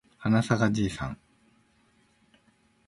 [0.17, 1.17] はなさかじいさん